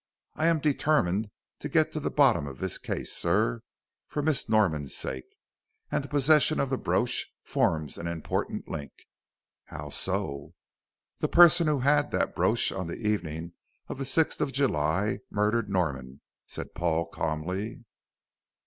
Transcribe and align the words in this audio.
I 0.33 0.47
am 0.47 0.57
determined 0.59 1.29
to 1.59 1.69
get 1.69 1.91
to 1.93 1.99
the 1.99 2.09
bottom 2.09 2.47
of 2.47 2.57
this 2.57 2.79
case, 2.79 3.13
sir, 3.13 3.61
for 4.07 4.23
Miss 4.23 4.49
Norman's 4.49 4.95
sake. 4.95 5.27
And 5.91 6.03
the 6.03 6.07
possession 6.07 6.59
of 6.59 6.71
the 6.71 6.77
brooch 6.79 7.29
forms 7.43 7.99
an 7.99 8.07
important 8.07 8.67
link." 8.67 8.91
"How 9.65 9.89
so?" 9.89 10.55
"The 11.19 11.27
person 11.27 11.67
who 11.67 11.81
had 11.81 12.09
that 12.09 12.35
brooch 12.35 12.71
on 12.71 12.87
the 12.87 12.95
evening 12.97 13.53
of 13.89 13.99
the 13.99 14.05
sixth 14.05 14.41
of 14.41 14.51
July 14.51 15.19
murdered 15.29 15.69
Norman," 15.69 16.21
said 16.47 16.73
Paul, 16.73 17.05
calmly. 17.07 17.83